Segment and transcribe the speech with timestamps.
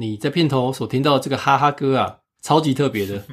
[0.00, 3.24] 你在片头所听到这个哈哈歌啊，超级特别的，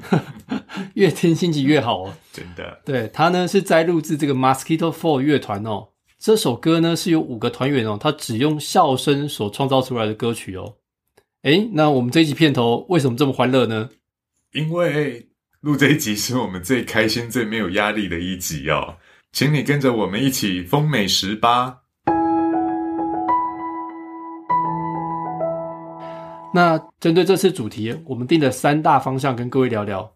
[0.95, 2.13] 越听心情越好哦。
[2.33, 5.89] 真的，对，他呢是摘录自这个 Mosquito Four 乐团哦。
[6.17, 10.77] 这首歌呢是由五个团员哦，他只用笑声所创造出来的歌曲哦。
[11.43, 13.91] 诶，那我们这一集片头为什么这么欢乐呢？
[14.53, 15.27] 因为
[15.61, 18.97] 录这一集是我们最开心、最没有压力的一集哦，
[19.31, 21.81] 请你跟着我们一起疯美食吧。
[26.55, 30.09] 那针对这次主题，我们定了三大方向，跟各位聊聊，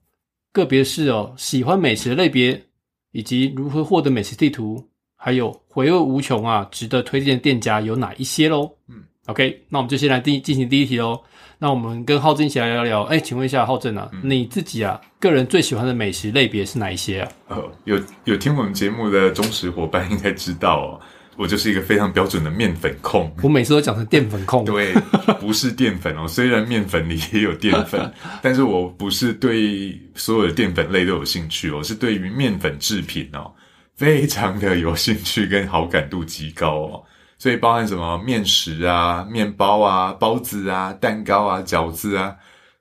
[0.54, 2.64] 个别是哦喜欢美食的类别，
[3.12, 4.82] 以及如何获得美食地图，
[5.18, 8.72] 还有回味无穷啊，值得推荐的店家有哪一些喽？
[8.88, 11.20] 嗯，OK，那我们就先来第进行第一题喽。
[11.58, 17.32] 那我们跟浩正一起来聊聊，哎，请问一下浩正啊，你自己啊个人最喜欢的美食类别是哪一些啊？
[17.50, 21.02] 哦，有有听我们节目的忠实伙伴应该知道哦。
[21.40, 24.66] 我就是一个非常标准的面粉控，我每次都讲成淀粉控。
[24.66, 24.94] 对，
[25.40, 33.50] 不是淀粉哦，虽然面粉里也有淀粉，但是我不是对所有的淀粉类都有兴趣，我是对于面粉制品哦，
[33.96, 37.04] 非常的有兴趣跟好感度极高哦。
[37.38, 42.36] 所以包含什么面食啊、面包啊、包子啊、蛋糕啊、饺子啊、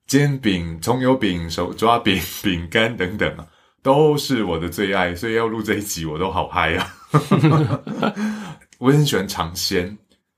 [0.09, 3.47] 煎饼、葱油饼、手抓饼、饼干等等啊，
[3.85, 5.15] 都是我的最爱。
[5.15, 6.95] 所以要录这一集，我都好嗨啊！
[8.79, 9.97] 我很喜欢尝鲜，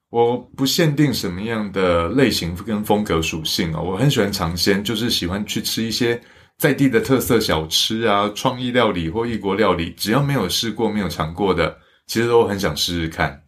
[0.09, 6.19] 我不限定什么样的类型跟风格属性啊，我很喜欢尝鲜，就是喜欢去吃一些
[6.57, 13.43] 在地的特色小吃啊，创意料理或异国料理，只要没有试过、没有尝过的，其实都很想试试看。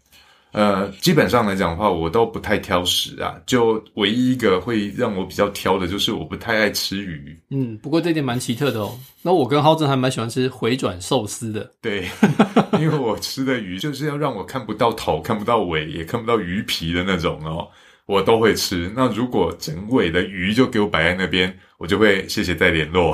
[0.53, 3.35] 呃，基本上来讲的话，我都不太挑食啊。
[3.47, 7.37] 就唯一一个会让我比较挑的，就是我不太爱吃鱼。
[7.51, 8.99] 嗯，不过这点蛮奇特的哦。
[9.23, 11.71] 那我跟浩正还蛮喜欢吃回转寿司的。
[11.81, 12.07] 对，
[12.79, 17.67] 因为我吃的鱼就是要让我看不到头、看不到尾、也看不到鱼皮的那种哦，
[18.07, 18.93] 我都会吃。
[18.97, 23.13] 那如果整尾的鱼就给我摆在那边，我就会谢谢再联络。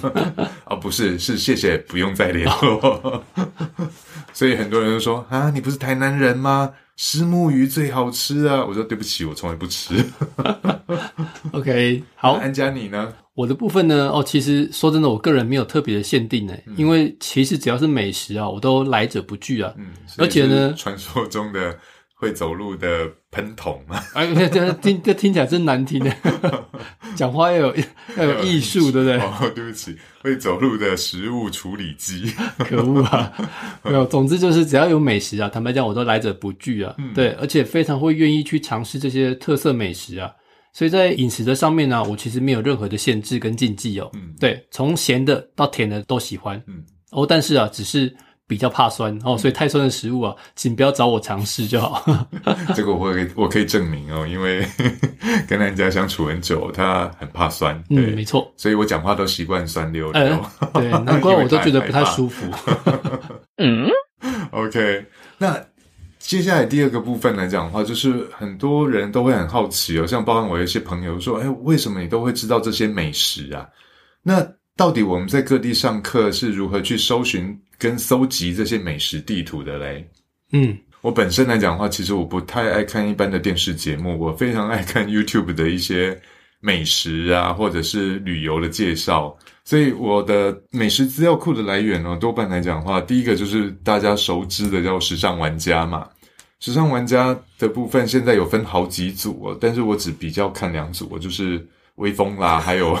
[0.64, 3.24] 啊，不是，是谢谢不用再联络。
[4.32, 6.72] 所以很多人都说啊，你不是台南人吗？
[6.96, 8.64] 石目鱼最好吃啊！
[8.64, 9.94] 我说对不起，我从来不吃。
[11.52, 13.12] OK，好，安佳你呢？
[13.34, 14.10] 我的部分呢？
[14.10, 19.72] 哦，其实说真的，我个人没有特别的限定呢，因为其实只要是美食啊，我都来者不拒啊。
[19.78, 19.86] 嗯，
[20.18, 21.78] 而且呢，传说中的。
[22.20, 24.02] 会走路的喷筒吗？
[24.12, 26.12] 哎，这听这听起来真难听的，
[27.14, 27.76] 讲话要有
[28.16, 29.18] 要有艺术，对不对？
[29.20, 33.32] 哦，对不起，会走路的食物处理机， 可恶啊！
[33.84, 36.92] 没有，总之就是只要有美食啊，坦白讲，我都来者不拒啊。
[37.14, 40.28] 对，而且非常会愿意去尝试这些特色美食啊。
[40.72, 44.10] 所以在饮食的上面呢，我其实没有任何的限制跟禁忌哦。
[44.14, 46.60] 嗯，对，从咸的到甜的都喜欢。
[46.66, 48.12] 嗯，哦，但是啊，只是。
[48.48, 52.02] 比较怕酸哦，所以太酸的食物啊，请不要找我尝试就好。
[52.74, 54.66] 这个我可以我可以证明哦，因为
[55.46, 57.80] 跟人家相处很久，他很怕酸。
[57.90, 60.44] 嗯，没错，所以我讲话都习惯酸溜溜。
[60.72, 62.50] 对，难怪我 都觉得不太舒服。
[63.58, 63.86] 嗯
[64.50, 65.04] ，OK，
[65.36, 65.62] 那
[66.18, 73.68] 接下来第二个部分来讲的话，就是很多人都会很好奇哦，像包含我一些朋友说，哎，为什么你都会知道这些美食啊？
[74.22, 80.04] 那到底我们在各地上课是如何去搜寻跟搜集这些美食地图的嘞？
[80.52, 86.20] 嗯，我本身来讲的话，其实我不太爱看一般的电视节目，我非常爱看 YouTube 的一些
[86.60, 89.36] 美食啊，或者是旅游的介绍。
[89.64, 96.08] 所以我的美食资料库的来源呢，多半来讲的话，第一个就是大家熟知的叫时尚玩家嘛。
[96.60, 101.64] 时尚玩家的部分现在有分好几组，但是我只比较看两组，我就是。
[101.98, 102.98] 威风啦，还有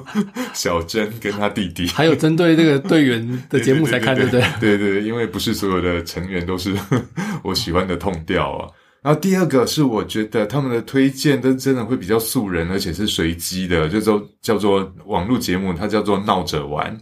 [0.52, 4.42] 小珍跟他弟弟，还有针对这个队员的节目才看，对不对？
[4.60, 6.74] 对对，因为不是所有的成员都是
[7.44, 8.68] 我喜欢的痛调啊。
[9.00, 16.98] 然后第二个是，我觉得他们的推荐都真的会比较素人，而且是随机的，就说叫做网络节目，它叫做闹着玩。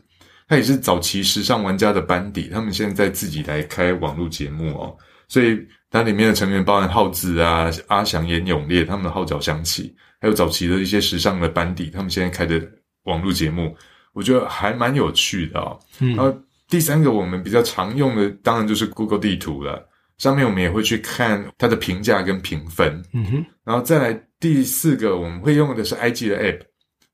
[0.49, 4.95] 它也是早期时尚玩家的班底，他们现在自己来开网络节目哦，
[5.27, 5.59] 所以
[5.91, 9.93] 它里面的成员包含浩子啊、阿翔、严永烈，他们的号角响起，
[10.27, 12.61] 还有早期的一些时尚的班底，他们现在开的
[13.05, 13.73] 网络节目，
[14.13, 15.79] 我觉得还蛮有趣的哦。
[16.01, 16.37] 然后
[16.69, 19.89] 第三个我们比较常用的，当然就是 Google 地图了。
[20.19, 26.61] 上面我们也会去看它的评价跟评分，嗯哼，然后再来第四个我们会用的是 IG 的 App，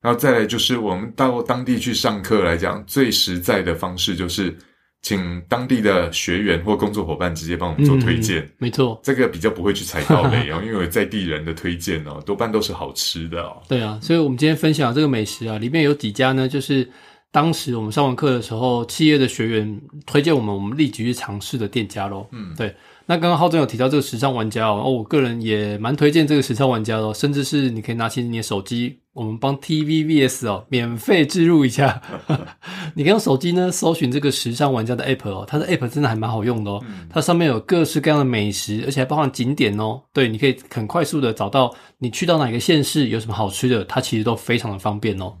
[0.01, 4.57] 然后再来就是我们到当地去上课来讲，最实在的方式就是
[5.03, 13.61] 请当地的学员或工作伙伴直接帮我们做推荐，没错，这个比较不会去踩到雷哦， 因为在地人的推荐哦，多半都是好吃的哦。
[13.67, 16.89] 对啊，所以我们今天分享这个美食啊，里面有几家呢，就是
[17.31, 22.25] 当时我们上完课的时候，企业的学员推荐我们，我们立即去尝试的店家喽。
[22.31, 22.73] 嗯，对。
[23.05, 32.01] 那刚刚浩正有提到这个时尚玩家哦，我个人也蛮推荐这个时尚玩家的，甚至是你可以拿起你的手机，我们帮 TVBS 哦免费置入一下。
[32.95, 40.01] 你可以用手机呢搜寻这个时尚玩家的 App 哦，它的 App 真的还蛮好用的哦，它上面有各式各样的美食，而且还包含景点哦。
[40.13, 45.33] 对，你可以很快速的找到你去到哪个县市有什么好吃的，它其实都非常的方便哦。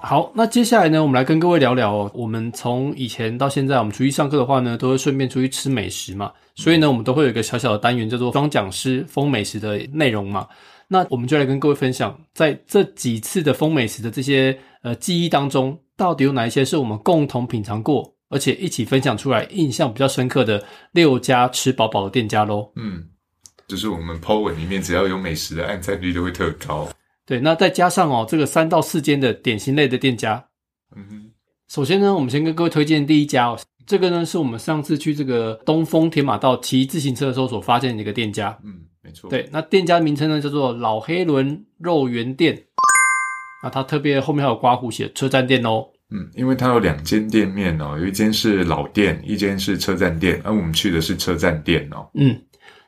[0.00, 2.10] 好，那接下来呢，我们来跟各位聊聊哦。
[2.14, 6.32] 我们从以前到现在，我们出去上课的话呢，都会顺便出去吃美食嘛。
[6.54, 10.46] 所以呢，我们都会有一个小小的单元，叫做“装讲师封美食”的内容嘛。
[10.86, 22.70] 那我们就来跟各位分享，在这几次的封美食的这些呃记忆当中，到底有哪一些是我们共同品尝过，而且一起分享出来，印象比较深刻的六家吃饱饱的店家喽。
[22.76, 23.04] 嗯，
[23.66, 26.88] 就是我们 Po 文里面只要有美食的按赞率都会特高。
[27.28, 30.42] 对，那再加上哦，这个三到四间的点心类的店家。
[30.96, 31.30] 嗯哼，
[31.68, 38.58] 首先呢，我们先跟各位推荐第一家哦，这个呢是我们上次去这个东风铁马道骑自行车的时候所发现的一个店家。
[38.64, 39.28] 嗯，没错。
[39.28, 42.64] 对，那店家名称呢叫做老黑轮肉圆店。
[43.62, 45.84] 那它特别后面还有刮胡写车站店哦。
[46.10, 52.08] 嗯，因为它有两间店面哦，有一间是老店，一间是车站店，而我们去的是车站店哦。
[52.14, 52.40] 嗯，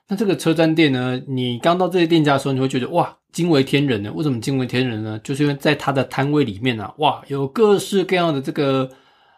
[0.08, 3.18] 那这个车站店呢，你刚到这些店家的时候，你会觉得哇。
[3.32, 4.12] 惊为天人呢？
[4.12, 5.18] 为什么惊为天人呢？
[5.22, 8.88] 就是因为在他的摊位里面啊，哇，有各式各样的这个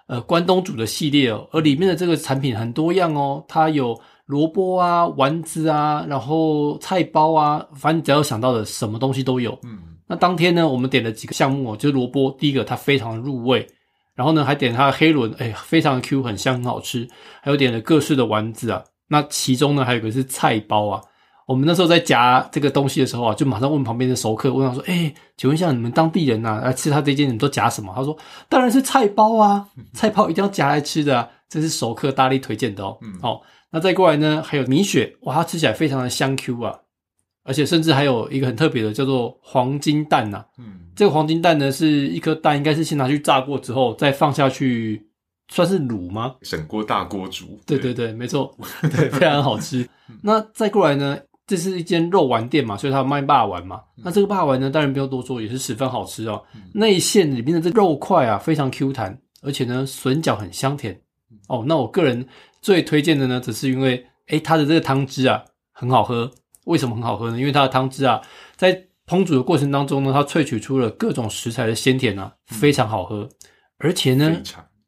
[0.06, 9.58] 呃关东煮的系列哦，而里面的这个产品很多样哦，它有萝卜啊、丸子啊，然后菜包啊，反正只要想到的什么东西都有。
[9.64, 13.66] 嗯，那当天呢，我们点了几个项目哦，就是萝卜，第一个它非常入味，
[14.14, 17.06] 然后呢还点它的黑轮，哎，非常的 Q，很香，很好吃，
[17.42, 21.02] 还有点了各式的丸子啊，那其中呢还有一个是菜包啊。
[21.46, 28.16] 我们那时候在夹这个东西的时候啊，就马上问旁边的熟客，问他说：“哎，请问一下，你们当地人呐来吃他这间，你们都夹什么？”他说
[28.48, 36.78] ：“当然是菜包啊，菜包一定要夹来吃的，啊这是熟客大力推荐的哦。”好，那再过来呢，还有米雪，哇，它吃起来非常的香 Q 啊，
[37.44, 40.44] 而且甚至还有一个很特别的，叫做黄金蛋呐。
[40.58, 45.06] 嗯，这个黄金蛋呢，是一颗蛋，应该是先拿去炸过之后再放下去，
[45.48, 46.36] 算是卤吗？
[46.42, 47.58] 省锅大锅煮。
[47.66, 49.88] 对对对，没错， 对，非常好吃。
[50.22, 51.18] 那再过来呢？
[51.54, 53.82] 这是一间肉丸店嘛，所以它卖霸丸嘛。
[53.96, 56.43] 那这个霸丸呢，当然不用多说，也是十分好吃哦。
[56.72, 60.99] 内馅里面的这肉块啊，非常 Q 弹，而且呢，笋角很香甜
[61.49, 61.62] 哦。
[61.66, 62.26] 那我个人
[62.62, 65.44] 最推荐的呢，只是因为，诶它的这个汤汁啊，
[65.75, 66.31] 很好喝。
[66.64, 67.38] 为什么很好喝呢？
[67.38, 68.22] 因为它的汤汁啊，
[68.56, 73.28] 在烹煮的过程当中呢，它萃取出了各种食材的鲜甜啊，非常好喝。
[73.76, 74.40] 而且呢，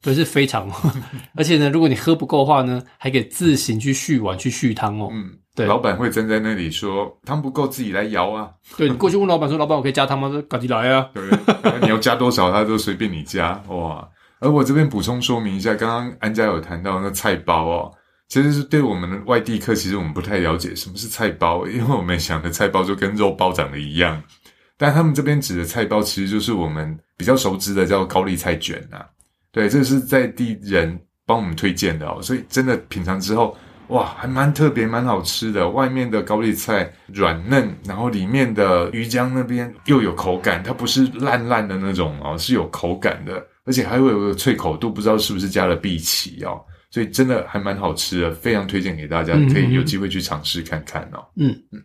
[0.05, 0.71] 不是非常，
[1.35, 5.09] 而且呢，如果你喝不够的话呢，还可以自行去续碗去续汤哦。
[5.11, 5.39] 嗯。
[5.57, 8.51] 对，老板会站在那里说汤不够自己来舀啊。
[8.77, 10.29] 对你过去问老板说，老板我可以加汤吗？
[10.29, 11.09] 说赶紧来啊。
[11.15, 14.09] 对，你要加多少，他都随便你加哇。
[14.41, 17.93] 而我这边补充说明一下，刚刚安家有谈到那菜包哦，
[18.27, 24.21] 其实是对我们的外地客，其实我们不太了解什么是菜包，因为我们想的菜包就跟肉包长得一样，
[24.77, 29.07] 但他们这边指的菜包其实就是我们比较熟知的叫高丽菜卷呐。
[29.55, 33.57] 对，这是在地人帮我们推荐的哦，所以真的品尝之后。
[33.89, 35.69] 哇，还蛮特别，蛮好吃的。
[35.69, 46.59] 外面的高丽菜软嫩，然后里面的鱼浆那边又有口感，它不是烂烂的那种哦，是有口感的，而且还会有个脆口度，不知道是不是加了碧琪哦，
[46.91, 51.23] 所以真的还蛮好吃的，非常推荐给大家，可以有机会去尝试看看哦。
[51.37, 51.79] 嗯嗯。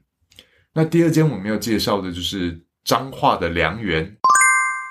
[0.74, 4.10] 那第二间我们要介绍的就是彰化的良缘，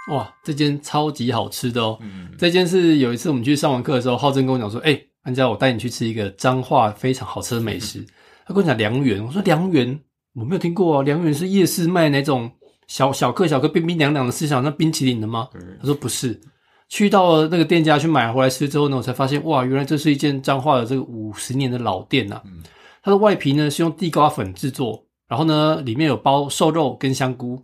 [0.08, 1.98] 哇，这间超级好吃的哦。
[2.38, 5.00] 这间是有一次我们去上完课的时候，浩正跟我讲说，哎。
[5.22, 8.02] 安佳我带你去吃一个彰化非常好吃的美食。
[8.46, 10.00] 他跟我讲良缘，我说良缘
[10.32, 12.50] 我没有听过啊，良缘是夜市卖那种
[12.86, 15.48] 小小颗小颗冰冰凉凉的，是像那冰淇淋的吗？
[15.80, 16.40] 他说不是。
[16.88, 22.40] 去到了那个店家去买回来吃之后呢，我才发现哇，原来这是一间彰化的这个五十年的老店呐。
[23.02, 27.62] 它的外皮呢是用地瓜粉制作，然后呢里面有包瘦肉跟香菇，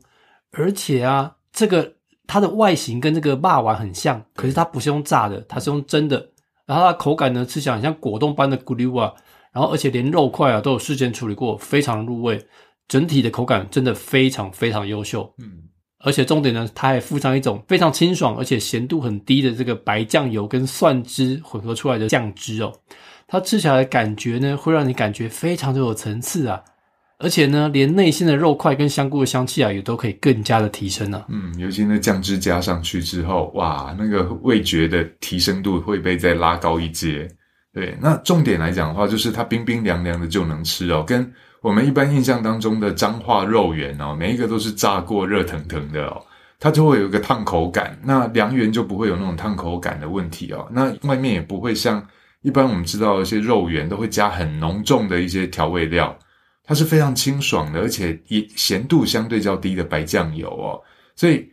[0.50, 1.94] 而且啊这个
[2.26, 6.30] 它的外形跟这个霸丸很像，可是它不是用炸的，它是用蒸的。
[6.66, 9.12] 然后它的口感呢，吃起来很像果冻般的咕溜啊，
[9.52, 12.46] 然后而且连肉块啊都有事先处理过，非常入味。
[12.88, 15.32] 整体的口感真的非常非常优秀。
[15.38, 15.64] 嗯，
[16.00, 22.72] 而且重点呢，它还附上一种非常清爽而且咸度很低的这个白酱油跟蒜汁混合出来的酱汁哦。
[23.26, 26.62] 它吃起来的感觉呢，会让你感觉非常的有层次啊。
[27.18, 31.24] 而且呢，连内馅的肉块跟香菇的香气啊，也都可以更加的提升啊。
[31.28, 37.28] 嗯，尤其那酱汁加上去之后，哇，那个味觉的提升度会被再拉高一阶。
[37.72, 46.20] 对，那重点来讲的话，就是它冰冰凉凉的就能吃哦，跟我们一般印象当中的彰化肉圆哦，每一个都是炸过热腾腾的哦，
[46.58, 47.98] 它就会有一个烫口感。
[48.02, 52.04] 那凉圆就不会有那种烫口感的问题哦，那外面也不会像
[52.42, 56.16] 一般我们知道一些肉圆都会加很浓重的一些调味料。
[56.66, 60.80] 它是非常清爽的，而且也咸度相对较低的白酱油哦，
[61.14, 61.46] 所以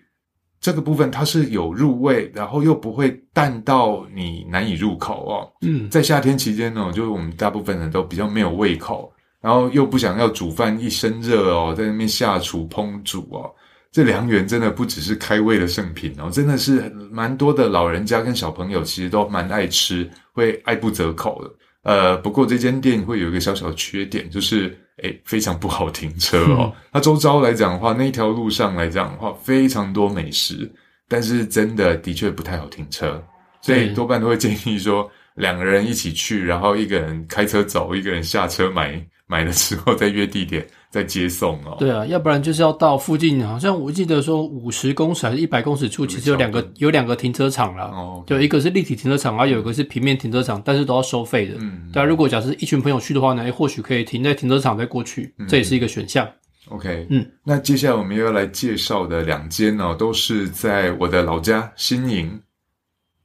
[0.62, 5.52] 这个部分它是有入味，然后又不会淡到你难以入口哦。
[5.62, 13.52] 嗯，在夏天期间呢，就是我们大部分人都比较没有胃口，然后又不想要煮饭一身热哦，在那边下厨烹煮哦，
[13.92, 21.52] 这凉圆真的不只是开胃的圣品哦，真的是蛮多的老人家跟小朋友其实都蛮爱吃，会爱不择口的。
[21.84, 26.74] 呃，不过这间店会有一个小小的缺点，就是诶非常不好停车哦。
[26.92, 30.72] 它周遭来讲的话，那一条路上来讲的话，非常多美食，
[31.08, 33.24] 但是真的的确不太好停车，
[33.62, 40.66] 所以多半都会建议说两个人一起去，然后一个人开车走，一个人下车买买了之后再约地点。
[40.92, 47.86] 在接送哦，对啊，要不然就是要到附近，好像我记得说五十公尺还是一百公尺处，其实有两个有两个停车场啦。
[47.86, 51.56] 哦，就一个是立体停车场，然后有一个是平面停车场，但是都要收费的。
[51.60, 56.28] 嗯，对啊，如果假设一群朋友去的话呢，或许可以停在停车场再过去，这也是一个选项。
[56.68, 62.38] OK，嗯，那接下来我们又要来介绍的两间呢，都是在我的老家新营。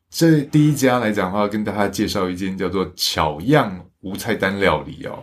[0.09, 5.19] 这第一家来讲的话，跟大家介绍一间叫做巧样无菜单料理哦。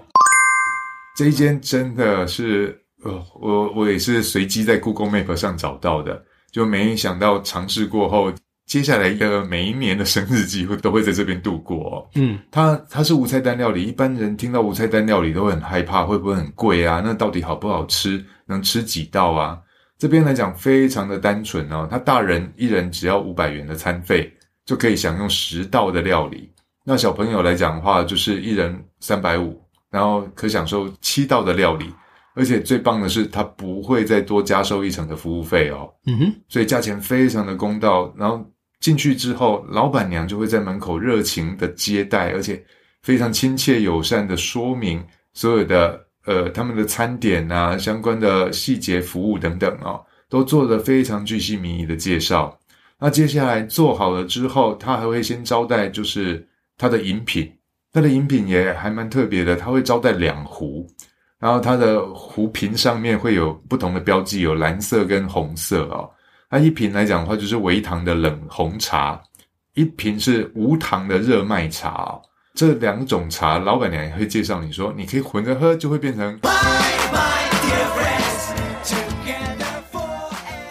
[1.15, 8.33] 这一间真的是，呃，我我也是随机在 Google Map 上找到的，就没想到尝试过后，
[8.65, 11.77] 接下来的每一年的生日几乎都会在这边度过。
[11.77, 17.01] 哦嗯，它它是无菜单料理，一般人听到无菜单料理都会很害怕，会不会很贵啊？
[17.05, 18.23] 那到底好不好吃？
[18.47, 19.59] 能吃几道啊？
[19.99, 24.33] 这边来讲非常的单纯哦，他大人一人只要五百元的餐费
[24.65, 26.51] 就可以享用十道的料理，
[26.83, 29.62] 那小朋友来讲的话，就是一人三百五。
[29.93, 31.85] 然后可享受七道的料理，
[32.33, 35.87] 而且最棒的是，它不会再多加收一层的服务费哦。
[36.07, 38.11] 嗯哼，所以价钱非常的公道。
[38.17, 38.43] 然后
[38.79, 42.65] 进去之后，老板娘就会在门口热情的接待，而且
[43.03, 52.57] 非常亲切友善的说明所有的呃他们的餐点啊相关的细节服务等等哦，都做了非常具细迷遗的介绍。
[52.97, 56.47] 那接下来做好了之后，他还会先招待，就是
[56.79, 57.53] 他的饮品。
[57.93, 60.87] 它的饮品也还蛮特别的，它会招待两壶，
[61.39, 66.09] 然后它的壶瓶上面会有不同的标记，有蓝色跟红色哦。
[66.49, 69.21] 那一瓶来讲的话，就是微糖的冷红茶，
[69.75, 72.19] 一瓶是无糖的热麦茶。
[72.55, 76.39] 这两种茶，老板娘也会介绍你说，你可以混着喝，就会变成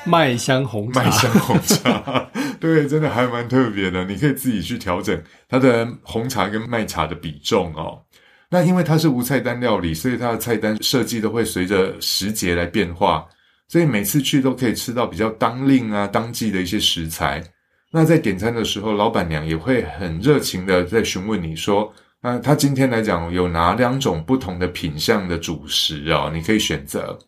[0.05, 1.02] 麦香红茶。
[1.02, 2.29] 麦香红茶。
[2.62, 4.04] 对，真的还蛮特别的。
[4.04, 8.00] 你可以自己去调整它的红茶跟麦茶的比重哦。
[8.49, 13.26] 那因为它是无菜单料理，所以它的菜单设计都会随着时节来变化，
[13.66, 17.42] 所以每次去都可以吃到比较当令啊、当季的一些食材。
[17.90, 27.19] 那在点餐的时候，老板娘也会很热情的在询问你说，那他今天来讲有哪两种不同的品相的主食哦，你可以选择。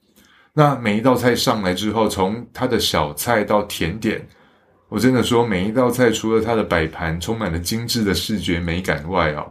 [0.53, 4.25] 那每一道菜上来之后，从它的小菜到甜点。
[4.89, 9.51] 我真的说，每一道菜除了它的摆盘充满了精致的视觉美感外哦，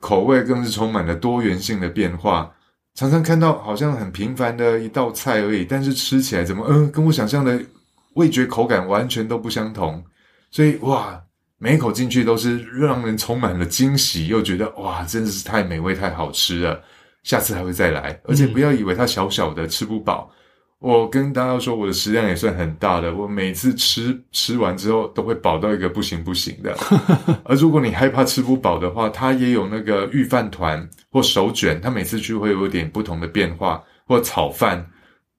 [0.00, 2.50] 口味更是充满了多元性的变化。
[2.94, 7.60] 常常看到好像很平凡的一道菜而已，但是吃起来怎么，嗯，跟我想象的
[8.14, 10.02] 味觉口感完全都不相同。
[10.50, 11.22] 所以哇，
[11.58, 16.82] 每一口进去都是让人充满了惊喜，又觉得哇，真的是太美味、太好吃了，
[17.22, 18.20] 下次还会再来。
[18.24, 20.28] 而且不要以为它小小的吃不饱。
[20.80, 23.14] 我跟大家说，我的食量也算很大的。
[23.14, 26.74] 我每次吃吃完之后，都会饱到一个不行不行的。
[27.44, 34.86] 而如果你害怕吃不饱的话，它也有那个御饭团或手卷，它每次去会有点不同的变化，或炒饭，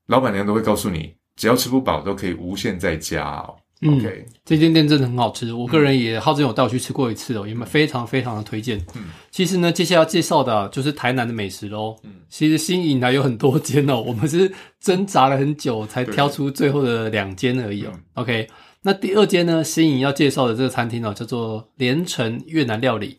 [0.05, 3.55] 老板娘都会告诉你，只要吃不饱都可以无限再加哦。
[3.83, 8.77] 嗯 OK，这间店真的很好吃，我个人也浩真有带我去吃过一次哦，也非常非常的推荐。
[8.95, 11.95] 嗯，其实呢，接下来要介绍的、啊、就是台南的美食喽。
[12.03, 17.91] 嗯，其实新颖台有很多间哦， 我们是挣扎了很久才挑出最后的两间而已哦。
[18.13, 18.47] OK，
[18.83, 23.17] 那第二间呢，新颖要介绍的这个餐厅哦，叫做连城越南料理。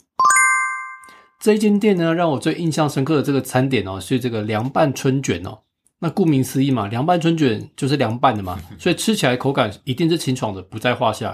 [1.40, 5.59] 这一间店呢，让我最印象深刻的这个餐点哦，是这个凉拌春卷哦。
[6.04, 11.32] 那顾名思义嘛，凉拌春卷就是凉拌的嘛， 所以吃起来口感一定是清爽的，不在话下。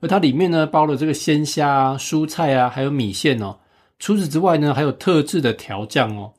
[0.00, 3.56] 而它里面呢包了这个鲜虾啊、蔬菜啊，还有米线哦。
[3.98, 6.30] 除此之外呢，还有特制的调酱哦。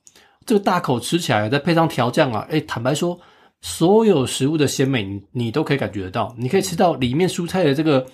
[0.45, 3.19] 这个大口吃起来，再配上调酱啊，诶，坦白说，
[3.61, 6.35] 所有食物的鲜美你你都可以感觉得到。
[6.37, 8.05] 你可以吃到里面蔬菜的这个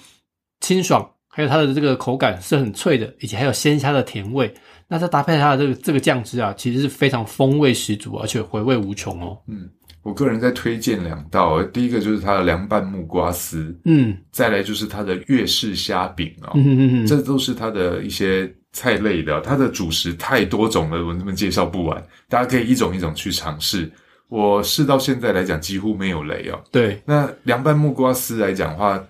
[0.61, 1.05] 清爽，
[1.37, 4.51] 还有它的这个口感是很脆的，以及还有鲜虾的甜味。
[4.87, 9.37] 那再搭配它的这个这个酱汁啊，其实是非常风味十足，而且回味无穷哦。
[9.47, 9.69] 嗯，
[10.01, 23.91] 我个人在推荐两道，第一个就是它的凉拌木瓜丝，嗯再来就是它的粤式虾饼哦，嗯嗯嗯，这都是它的一些菜类的，它的主食太多种了，我根本介绍不完，大家可以一种一种去尝试。
[24.29, 26.59] 我试到现在来讲几乎没有雷哦。
[26.69, 29.01] 对，那凉拌木瓜丝来讲的话，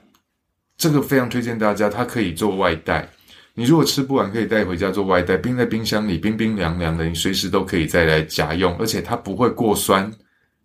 [0.78, 3.08] 这个非常推荐大家，它可以做外带。
[3.56, 10.12] 你如果吃不完，可以带回家做外带，冰在冰箱里，冰冰凉凉的，你随时都可以再来夹用，而且它不会过酸，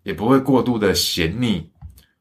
[0.02, 1.66] 也不会过度的咸腻，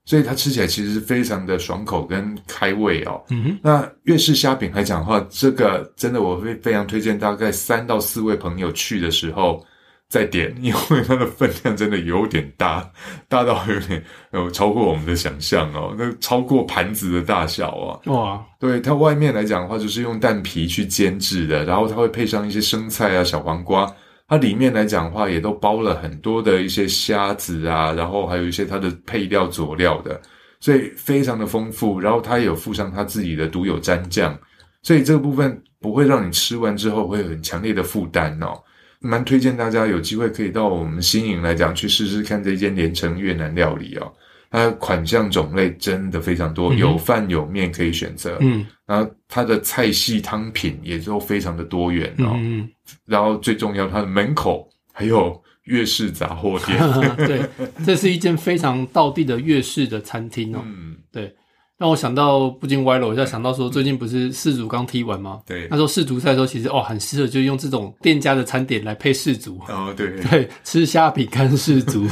[0.06, 3.22] 所以它吃起来其实是非常的爽口跟开胃哦。
[3.30, 9.62] 嗯哼，那粤式虾饼来讲的话，这个真的我会非常推荐，大概三到四位朋友去的时候
[10.12, 12.92] 再点， 因为它的分量真的有点大，
[13.30, 14.04] 大到有点
[14.34, 17.98] 有超过我们的想象哦，那超过盘子的大小啊。
[18.12, 23.90] 哇，对它外面来讲的话，就是用蛋皮去煎制的，然后它会配上一些生菜啊、小黄瓜。
[24.28, 30.20] 它里面来讲的话，也都包了很多的一些虾子啊，然后还有一些它的配料佐料的，
[30.60, 32.00] 所以非常的丰富。
[32.00, 34.38] 然后它也有附上它自己的独有蘸酱，
[34.84, 38.58] 所以这个部分不会让你吃完之后会有很强烈的负担哦。
[39.02, 44.14] 蛮推荐大家有机会可以到我们新营来讲去试试看这间连城越南料理哦。
[44.50, 48.38] 它款项种类真的非常多，嗯有饭有面可以选择。
[48.42, 52.34] 嗯然后它的菜系汤品也都非常的多元哦。
[52.36, 52.70] 嗯
[53.06, 56.78] 然后最重要，它的门口还有粤式杂货店。
[56.80, 57.42] 嗯， 对，
[57.86, 60.62] 这是一间非常道地的粤式的餐厅哦。
[60.66, 61.34] 嗯，对，
[61.82, 65.40] 让我想到不禁歪了，我就想到说，最近不是世足刚踢完吗？
[65.48, 65.76] 对那。
[65.76, 69.60] 时候世足赛的时候，其实哦很适合，就用这种店家的餐点来配世足。
[69.68, 72.06] 哦，对， 对，吃虾饼干世足。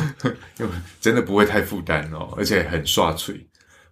[0.99, 3.39] 真的不会太负担哦，而且很刷脆。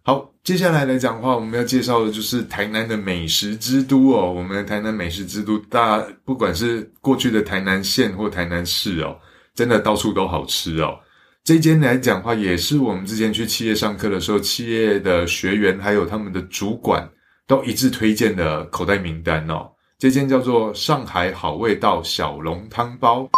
[0.02, 4.34] 好，接下来来讲的话，我们要介绍的就是台南的美食之都哦。
[4.34, 9.16] 我们台南美食之都，大不管是过去的台南县或台南市哦，
[9.54, 10.98] 真的到处都好吃哦。
[11.48, 17.10] 这间来讲的话，也是我们之前去企业上课的时候，企业的学员还有他们的主管
[17.48, 19.66] 都一致推荐的口袋名单哦。
[19.98, 23.30] 这间叫做上海好味道小笼汤包。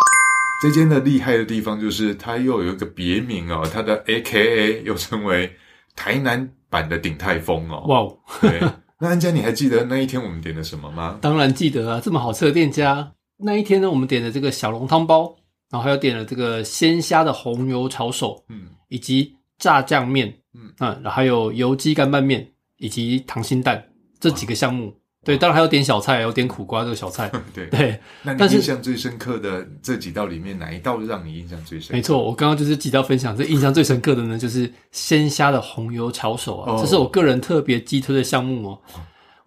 [0.64, 5.48] 这间的厉害的地方就是它又有一个别名哦，它的 A K A 又称为
[5.96, 7.86] 台南版的鼎泰丰哦。
[7.88, 8.60] 哇哦，对，
[9.00, 11.20] 那安佳，你还记得那一天我们点的什么吗？
[11.22, 13.12] 当然记得啊，这么好吃的店家。
[13.38, 15.36] 那一天呢，我们点的这个小笼汤包，
[15.70, 23.84] 然后还有点了这个鲜虾的红油炒手，嗯，以及炸酱面，嗯嗯，然后还有油鸡干拌面以及溏心蛋
[24.20, 24.94] 这几个项目。
[25.22, 27.30] 对，当然还有点小菜，还有点苦瓜这个小菜。
[27.54, 27.68] 对。
[27.68, 31.94] 对，那你印象最深刻的这几道里面，哪一道让你印象最深？
[31.94, 38.82] 没错，我刚刚就是几道分享，这印象最深刻的呢，就是鲜虾的红油炒手啊，哦这是我个人特别激推的项目哦。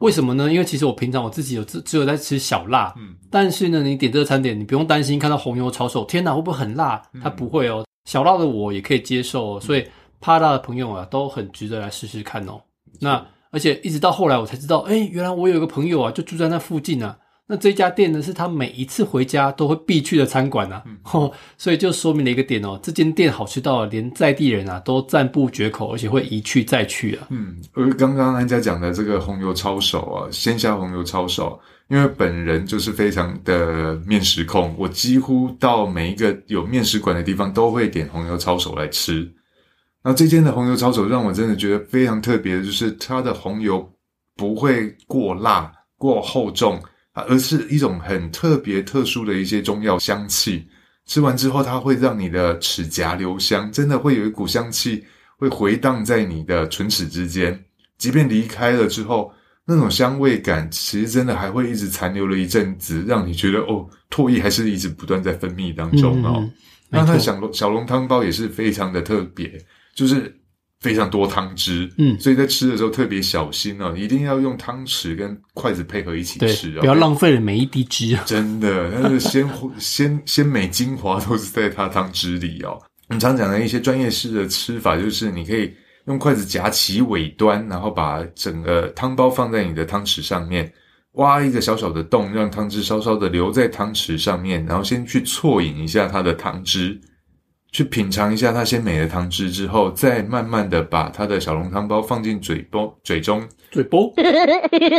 [0.03, 0.53] 为什么呢？
[0.53, 7.01] 因为其实我平常我自己有只只有在吃小辣，嗯，但是呢，你点这个餐点，你不用担心看到红油炒手，天哪，会不会很辣？
[7.23, 9.87] 它不会哦，小辣的我也可以接受、哦，所以
[10.21, 12.61] 怕辣的朋友啊，都很值得来试试看哦。
[12.99, 17.17] 那而且一直到后来我才知道，哎，原来我有一个朋友啊，就住在那附近啊。
[17.53, 27.27] 那这家店呢，是他每一次回家都会必去的餐馆啊，哦，所以就说明了一个点哦，这间店好吃到连在地人啊都赞不绝口，而且会一去再去啊。
[27.29, 39.31] 嗯，而刚刚安家讲的这个红油抄手啊，鲜虾红油抄手，因为本人就是非常的面食控，我几乎到每一个有面食馆的地方都会点红油抄手来吃。
[40.03, 43.93] 那这间的红油抄手让我真的觉得非常特别的，就是它的红油
[44.37, 46.81] 不会过辣、过厚重
[47.13, 50.67] 啊，而是一种很特别、特殊的一些中药香气。
[51.07, 55.05] 吃完之后，它会让你的齿颊留香，真的会有一股香气
[55.37, 57.65] 会回荡在你的唇齿之间。
[57.99, 59.33] 即便离开了之后，
[59.65, 66.37] 那种香味感其实真的还会一直残留了一阵子，让你觉得哦，唾液还是一直不断在分泌当中哦。
[66.39, 66.53] 嗯
[66.95, 69.51] 那它小笼小笼汤包也是非常的特别，
[69.95, 70.31] 就是
[70.83, 78.15] 非常多汤汁，嗯所以在吃的时候特别小心哦，一定要用汤匙跟筷子配合一起吃，哦，不要浪费了每一滴汁。
[78.17, 82.77] 啊真的，它的鲜 鲜鲜美精华都是在它汤汁里哦。
[83.09, 85.73] 我们常讲的一些专业式的吃法，就是你可以
[86.07, 90.73] 用筷子夹起尾端，然后把整个汤包放在你的汤匙上面，
[91.13, 96.99] 挖一个小小的洞，让汤汁稍稍的留在汤匙上面，然后先去啜饮一下它的汤汁，
[97.73, 104.13] 去品尝一下它鲜美的汤汁之后，再慢慢的把它的小笼汤包放进嘴包嘴中，嘴包，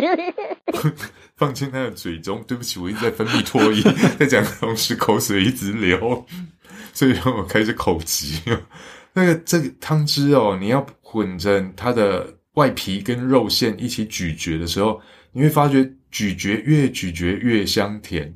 [1.38, 2.44] 放进他的嘴中。
[2.48, 3.82] 对不起，我一直在分泌唾液，
[4.18, 6.26] 在讲的同时口水一直流，
[6.94, 8.42] 所以让我开始口急。
[9.14, 15.00] 那个这个汤汁哦，你要混着它的外皮跟肉馅一起咀嚼的时候，
[15.32, 18.34] 你会发觉咀嚼越咀嚼越香甜，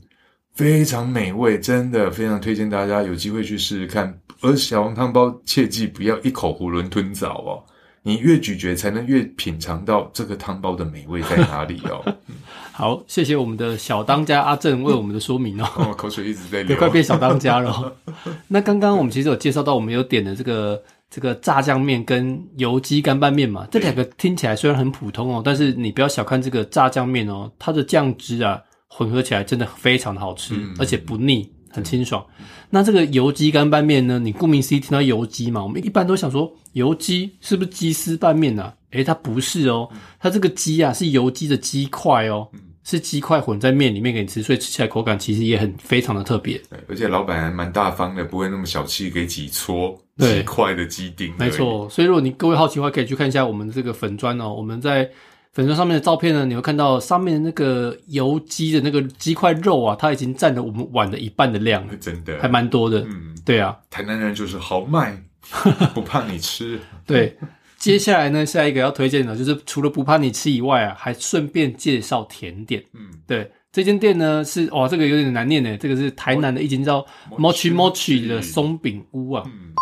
[0.54, 4.20] 非常美味，真的非常推荐大家有机会去试试看。
[4.42, 7.64] 而小笼汤包切记不要一口囫囵吞枣哦，
[8.04, 12.16] 你越咀嚼才能越品尝到这个汤包的美味在哪里哦。
[12.72, 15.68] 好，谢谢我们的小当家阿正为我们的说明哦。
[15.78, 17.92] 哦，口水一直在对，流，快变小当家了哦。
[18.48, 32.26] 那刚刚我们其实有介绍到，我们有点的这个这个炸酱面跟油鸡干拌面嘛，这两个听起来虽然很普通哦，但是你不要小看这个炸酱面哦，它的酱汁啊混合起来真的非常的好吃，嗯而且不腻，很清爽。
[32.70, 38.74] 那这个油鸡干拌面呢，你顾名思义听到油鸡嘛，我们一般都想说油鸡是不是鸡丝拌面啊？
[38.92, 39.88] 诶，它不是哦，
[40.20, 42.48] 它这个鸡啊是油鸡的鸡块哦。
[42.90, 46.58] 是鸡块混在面里面给你吃，所以吃起来口感其实也很非常的特别。
[46.70, 51.34] 对而且老板还蛮大方的，不会那么小气，给几撮对几块的鸡丁。
[51.38, 54.54] 没，错，所以如果你各位好奇的话，可以去看一下我们这个粉砖哦。
[54.54, 55.10] 我们在
[55.58, 63.00] 粉砖上面的照片呢，你会看到上面的那个油鸡的那个鸡块肉啊，它已经占了我们碗的一半的量了，真的还蛮多的。
[63.10, 65.20] 嗯，对啊，台南人就是豪迈，
[65.96, 66.80] 不怕你吃。
[67.08, 67.36] 对。
[67.80, 72.84] 接下来呢，下一个要推荐的就是除了不怕你吃以外啊，还顺便介绍甜点。
[72.94, 75.76] 嗯，对，这间店呢是哇，这个有点难念呢。
[75.78, 79.44] 这个是台南的一间叫 Mochi Mochi 的松饼屋啊。
[79.48, 79.74] 嗯，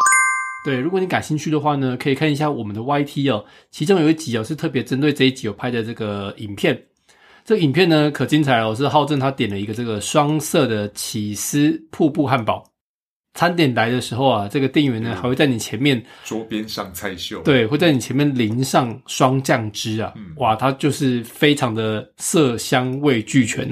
[0.66, 6.78] 对，如果你感兴趣的话呢，可以看一下我们的 YT 哦，其中有一集哦是特别针对这一集有拍的这个影片。
[7.46, 12.64] 这个影片呢可精彩了哦，是浩正他点了一个这个双色的起司瀑布汉堡。
[13.36, 23.70] 餐点来的时候啊，这个店员呢嗯还会在你前面，桌边上菜秀。，对，会在你前面淋上双酱汁啊，嗯哇，它就是非常的色香味俱全。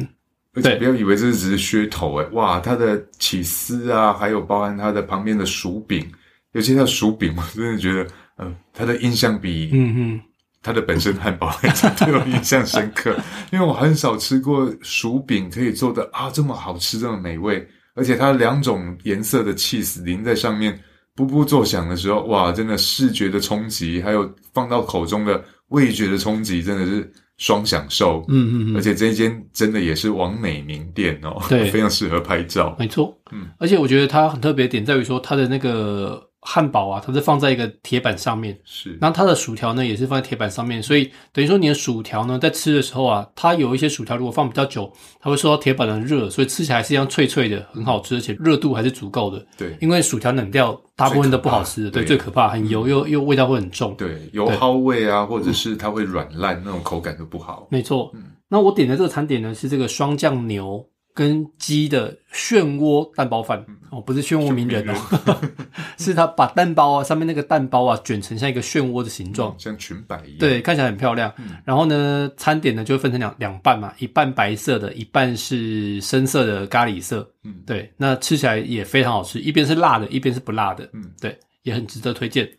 [0.54, 6.06] 对而且不要以为这只是噱头诶，哇，它的起司啊，还有包含它的旁边的薯饼，
[6.54, 10.22] 尤其它的薯饼， 我真的觉得，呃，它的印象比嗯嗯，
[10.62, 13.16] 它的本身汉堡还真的我印象深刻，
[13.52, 20.80] 因为我很少吃过薯饼可以做的啊这么好吃，这么美味，而且它两种颜色的 cheese 淋在上面，
[21.16, 28.24] 噗噗作响的时候，哇，真的视觉的冲击，还有放到口中的味觉的冲击，真的是双享受。
[28.30, 31.70] 嗯嗯嗯，而且这一间真的也是王美名店哦，对。
[31.70, 32.76] 非常适合拍照。
[32.80, 49.46] 没错，嗯，而且我觉得它很特别的点在于说，它的那个汉堡啊，它是放在一个铁板上面，是，然后它的薯条呢也是放在铁板上面，所以等于说你的薯条呢在吃的时候啊，它有一些薯条如果放比较久，它会受到铁板的热，所以吃起来是一样脆脆的，很好吃，而且热度还是足够的。
[49.58, 49.76] 对。
[49.80, 53.96] 因为薯条冷掉，大部分都不好吃的，对，最最可怕，很油又又味道会很重。
[53.98, 57.68] 对，油耗味啊，或者是它会软烂，那种口感就不好。
[57.70, 58.24] 没错，嗯。
[58.50, 65.42] 那我点的这个餐点呢是这个双酱牛跟鸡的漩涡蛋包饭、哦，不是漩涡鸣人哦，
[65.98, 70.40] 是他把蛋包啊上面那个蛋包啊卷成像一个漩涡的形状，像裙摆一样。
[70.40, 71.32] 对，看起来很漂亮。
[71.38, 77.30] 嗯然后呢，餐点呢就会分成两两半嘛，一半白色的，一半是深色的咖喱色。
[77.44, 80.90] 嗯对，那吃起来也非常好吃，一边是辣的，一边是不辣的。
[80.94, 82.50] 嗯，对，也很值得推荐。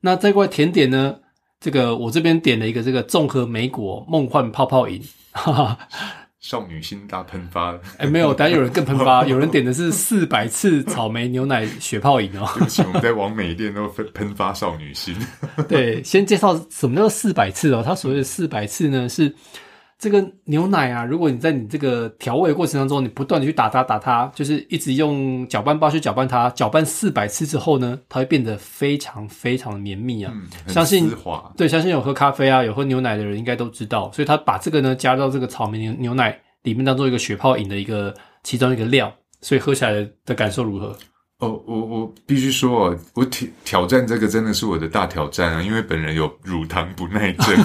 [0.00, 1.14] 那这块甜点呢，
[1.60, 4.98] 这个我这边点了一个这个综合莓果梦幻泡泡饮，
[5.32, 5.78] 哈哈，
[6.40, 7.78] 少女心大喷发。
[7.98, 12.48] 哎，没有，等下有人更喷发， 有人点的是四百次草莓牛奶雪泡饮哦。
[12.56, 15.14] 对不起，我们在王美店都喷喷发少女心。
[15.68, 17.82] 对，先介绍什么叫做四百次哦。
[17.84, 19.34] 它所谓的四百次呢，是
[20.00, 30.32] 这个牛奶啊，如果你在你这个调味的过程当中，你不断的去打它打它，就是一直用搅拌棒去搅拌它，搅拌四百次之后呢，它会变得非常非常的绵密啊。
[30.34, 31.10] 嗯，相信。
[31.54, 40.96] 对，相信有喝咖啡啊、有喝牛奶的人应该都知道，所以他把这个呢加到这个草莓牛牛奶里面当做一个雪泡饮的一个其中一个料，所以喝起来的的感受如何？
[41.40, 47.56] 哦，我我必须说哦，我挑挑战这个真的是我的大挑战啊，因为本人有乳糖不耐症，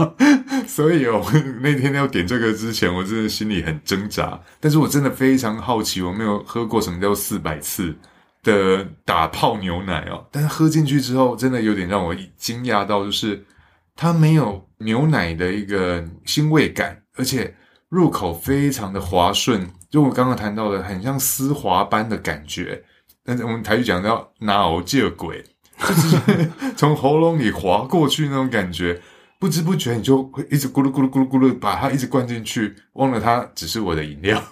[0.68, 1.24] 所以哦，
[1.62, 4.38] 那天要点这个之前，我真的心里很挣扎。
[4.60, 7.94] 但是我真的非常好奇，我没有喝过什么叫四百次，
[8.42, 13.42] 的打泡牛奶哦，但是喝进去之后，真的有点让我惊讶到，就是
[13.94, 17.54] 它没有牛奶的一个腥味感，而且
[17.88, 22.84] 入口非常的滑顺，就我刚刚谈到的，很像丝滑般的感觉。
[23.26, 25.44] 但是我们台语讲叫“拿熬借鬼”，
[25.78, 29.00] 就是从喉咙里滑过去那种感觉。
[29.38, 34.42] 不知不觉你就会一直咕噜咕噜咕噜咕噜把它一直灌进去，忘了它只是我的饮料，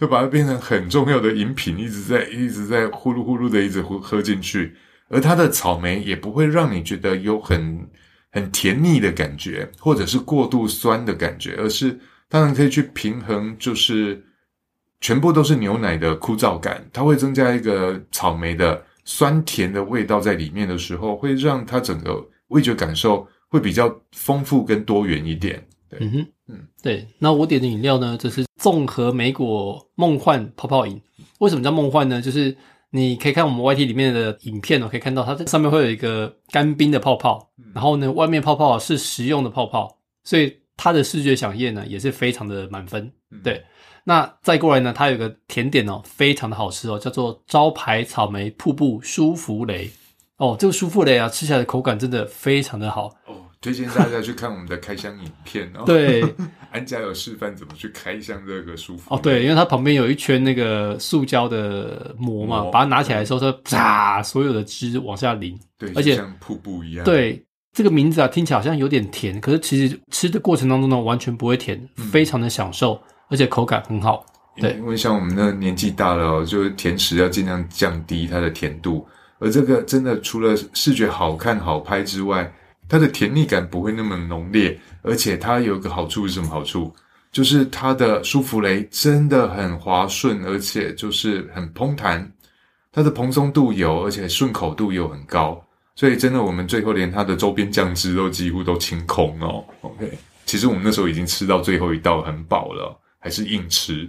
[0.00, 4.74] 就把它变成很重要的饮品，一直在一直在呼噜呼噜的一直喝喝进去。
[5.08, 7.88] 而它的草莓也不会让你觉得有很
[8.32, 11.96] 很甜腻的感觉，或者是过度酸的感觉，而是
[12.28, 14.20] 当然可以去平衡，就是
[15.04, 23.28] 全部都是牛奶的枯燥感，它会增加一个草莓的酸甜的味道在里面的时候，会让它整个味觉感受。
[23.50, 25.64] 会比较丰富跟多元一点。
[26.00, 27.06] 嗯哼，嗯，对。
[27.20, 31.00] 那我点的饮料呢，就是综合莓果梦幻泡泡饮。
[31.38, 32.20] 为什么叫梦幻呢？
[32.20, 32.56] 就是
[32.90, 43.08] 你可以看我们 YT 里面的影片哦，可以看到它这上面会有一个干冰的泡泡，然后呢，外面泡泡是食用的泡泡，所以它的视觉响应呢也是非常的满分。
[43.44, 43.62] 对。
[44.04, 49.90] 那再过来呢，它有个甜点哦，非常的好吃哦，叫做招牌草莓瀑布舒芙蕾。
[50.36, 53.36] 哦，这个舒芙蕾啊，吃起来的口感真的非常的好哦。
[53.60, 55.84] 推荐大家去看我们的开箱影片哦。
[55.86, 56.22] 对，
[56.70, 59.18] 安家有示范怎么去开箱这个舒服哦。
[59.22, 65.58] 对，因为它旁边有一圈那个塑胶的膜嘛，把它拿起来的时候，它啪，所有的汁往下淋。
[65.78, 67.04] 对，而且像瀑布一样。
[67.06, 74.24] 对，这个名字啊，听起来好像有点甜，可是其实吃的过程当中呢，完全不会甜，非常的享受，而且口感很好。
[74.56, 79.06] 对，因为像我们那年纪大了，就是甜食要尽量降低它的甜度，
[79.38, 82.52] 而这个真的除了视觉好看好拍之外。
[82.86, 86.94] 它的甜腻感不会那么浓烈，而且它有个好处是什么好处？
[87.32, 92.30] 就是它的舒芙蕾真的很滑顺，而且就是很蓬弹，
[92.92, 95.58] 它的蓬松度有，而且顺口度又很高，
[95.96, 99.64] 所以真的我们最后连它的周边酱汁都几乎都清空哦。
[99.80, 104.06] OK，其实我们那时候已经吃到最后一道很饱了，还是硬吃。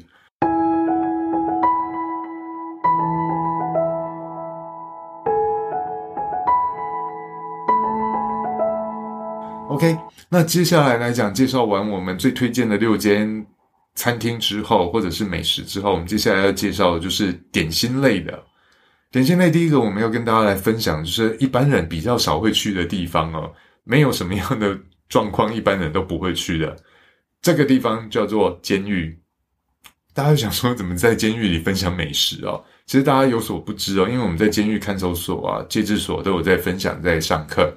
[9.70, 9.98] OK，
[10.28, 13.46] 那接下来来讲，介绍完我们最推荐的六间
[13.94, 18.38] 餐厅之后，或者是美食之后，我们接下来要介绍的就是点心类的。
[19.12, 23.50] 点心类第一个我们要跟大家来分享，就是一般人比较少会去的地方哦，
[23.86, 26.76] 没有什么样的状况，一般人都不会去的。
[27.46, 29.16] 这个地方叫做监狱。
[30.16, 32.60] 大家想说，怎么在监狱里分享美食哦？
[32.88, 37.72] 其实大家有所不知哦，因为我们在监狱看守所啊、戒治所都有在分享，在上课。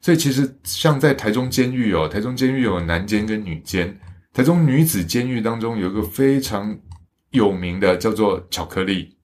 [0.00, 3.94] 所以其实像在台中监狱哦，台中监狱有男监跟女监。
[4.32, 6.74] 台中女子监狱当中有一个非常
[7.32, 9.14] 有名的叫做巧克力，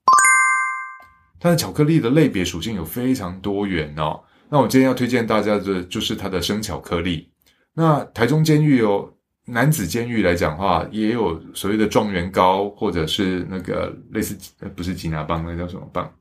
[1.39, 4.21] 它的巧克力的类别属性有非常多元哦。
[4.51, 7.27] 那我今天要推荐大家的就是它的生巧克力。
[7.73, 9.11] 那台中监狱哦，
[9.51, 14.37] 男子监狱来讲话也有所谓的状元糕，或者是那个类似
[14.75, 16.11] 不是吉拿棒，那叫什么棒？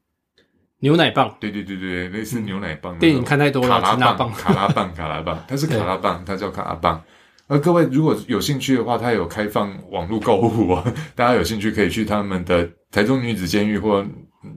[0.81, 2.97] 牛奶棒，对对对对，类似牛奶棒。
[2.99, 7.03] 电影看太多了，卡拉棒，卡拉棒，卡拉棒，它是卡拉棒，它叫卡拉棒。
[7.49, 14.07] 而各位如果有兴趣的话，它有开放网络购物啊，大家有兴趣可以去他们的台中女子监狱或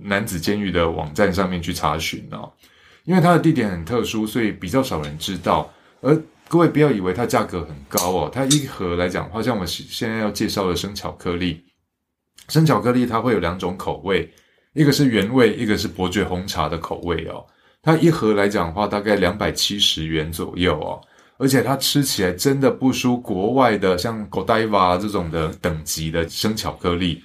[0.04, 2.52] 男子监狱的网站上面去查询哦。
[3.06, 5.72] 因为它的地点很特殊，所以比较少人知道。
[6.02, 6.16] 而
[6.52, 11.64] 各位不要以为它价格很高哦，它一盒来讲，话像我现在要介绍的生巧克力，
[12.50, 14.30] 生巧克力它会有两种口味。
[14.74, 17.46] 一个是原味，一个是伯爵红茶的口味哦。
[17.82, 21.00] 它一盒来讲的话，大概两百七十元左右哦。
[21.38, 27.24] 而且它吃起来真的不输国外的像 Godiva 这种的等级的生巧克力。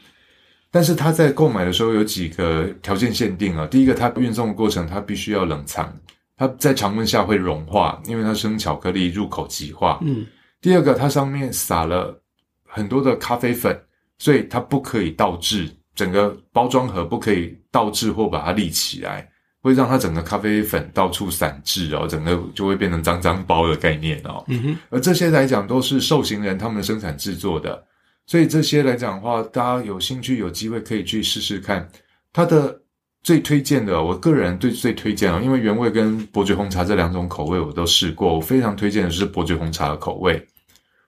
[0.71, 3.67] 但是它在购买的时候有几个条件限定啊。
[3.67, 5.93] 第一个，它运送的过程它必须要冷藏，
[6.37, 9.99] 它在常温下会融化，因为它生巧克力入口即化。
[10.03, 10.27] 嗯。
[10.61, 12.21] 第二个，它上面撒了
[12.65, 13.81] 很多的咖啡粉，
[14.19, 15.69] 所以它不可以倒置。
[15.95, 19.27] 整个包装盒不可以倒置或把它立起来，
[19.63, 24.45] 会让它整个咖啡粉到处散置哦，整个就会变成脏脏包的概念哦。
[24.49, 27.83] 嗯哼，而这些来讲都是受刑人他们生产制作的，
[28.27, 31.89] 所以这些来讲的话，大家有兴趣有机会可以去试试看。
[32.31, 32.79] 它的
[33.27, 40.47] 最推荐的，我个人最最推荐哦，因为原味跟伯爵红茶这两种口味我都试过，我非常推荐的是伯爵红茶的口味。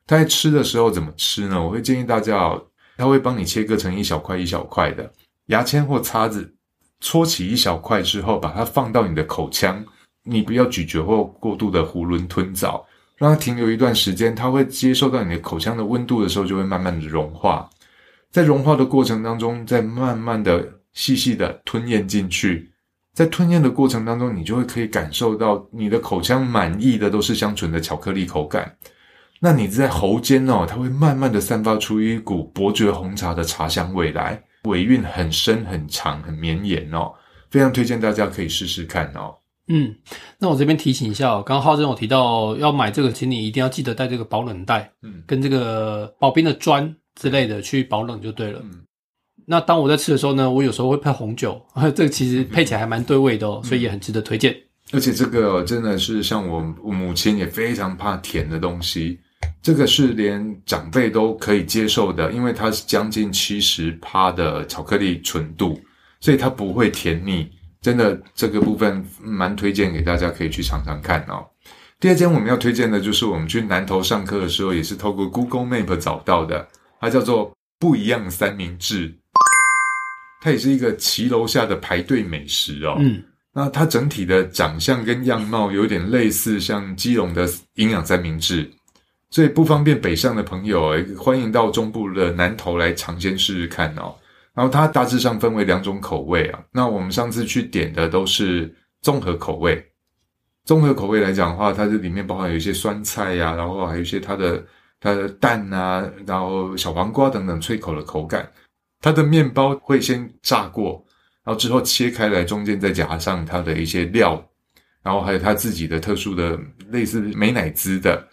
[0.04, 1.62] 它在吃的时候怎么吃呢？
[1.62, 2.61] 我会建议大家哦。
[2.96, 5.09] 它会帮你切割成一小块一小块的，
[5.46, 6.52] 牙签或叉子
[6.98, 9.85] 搓起一小块之后，把它放到你的口腔，
[10.24, 12.85] 你不要咀嚼或过度的囫囵吞枣，
[13.16, 17.70] 让它停留一段时间，它会接受到你的口腔的温度的时候，就会慢慢的融化，
[18.33, 22.68] 在融化的过程当中，再慢慢的细细的吞咽进去。
[23.14, 28.76] 在吞咽的过程当中，你就会可以感受到你的口腔满意的都是香醇的巧克力口感。
[29.38, 37.12] 那你在喉间哦，它会慢慢的散发出一股伯爵红茶的茶香味来，尾韵很深、很长、很绵延哦，
[37.48, 39.37] 非常推荐大家可以试试看哦。
[39.68, 39.94] 嗯，
[40.40, 48.61] 那我这边提醒一下哦，刚刚浩正有提到要买这个，请你一定要记得带这个保冷袋，嗯跟这个保冰的砖之类的去保冷就对了。
[48.64, 48.80] 嗯
[49.50, 51.58] 那当我在吃的时候呢，我有时候会配红酒，
[51.96, 54.54] 这个其实配起来还蛮对味的哦，所以也很值得推荐。
[54.92, 59.18] 而且这个哦真的是像我我母亲也非常怕甜的东西，
[59.62, 65.80] 这个是连长辈都可以接受的，因为它是将近七十趴的巧克力纯度，
[66.20, 67.48] 所以它不会甜腻。
[67.80, 71.46] 真的这个部分蛮推荐给大家可以去尝尝看哦。
[72.00, 76.66] 第二间我们要推荐的就是我们去南投上课的时候，也是透过 Google Map 找到的，
[77.00, 79.16] 它叫做不一样三明治，
[80.40, 82.96] 它也是一个骑楼下的排队美食哦。
[83.01, 83.22] 嗯，
[83.53, 88.70] 那它整体的长相跟样貌有点类似像基隆的营养三明治，
[89.31, 94.14] 所以不方便北上的朋友，诶欢迎到中部的南投来尝鲜试试看哦。
[94.55, 99.85] 然后它大致上分为两种口味啊，那我们上次去点的都是综合口味。
[100.64, 104.64] 综合口味来讲的话，它这里面包含有一些酸菜呀、然后还有一些它的
[105.01, 108.48] 它的蛋啊，然后小黄瓜等等脆口的口感。
[109.00, 111.04] 它的面包会先炸过，
[111.44, 114.44] 然后之后切开来，中间再夹上它的一些料，
[115.02, 116.58] 然后还有它自己的特殊的
[116.90, 118.26] 类似美乃滋的，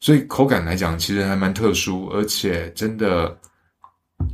[0.00, 3.38] 所以口感来讲其实还蛮特殊，而且真的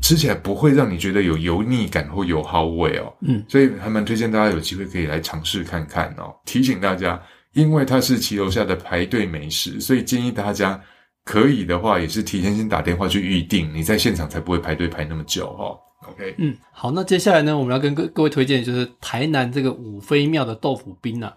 [0.03, 3.15] 吃起来不会让你觉得有油腻感或油耗味哦。
[3.21, 6.35] 嗯，所以还蛮推荐大家有机会可以来尝试看看哦。
[6.45, 10.81] 提醒大家，因为它是骑楼下的排队美食，所以建议大家
[11.29, 15.77] 可以的话，也是提前先打电话去预定，你在现场才不会排队排那么久哦。
[16.09, 21.31] OK，嗯，好，那接下来呢，我们要跟各各位推荐的就是台南这个五妃庙的豆腐冰啊。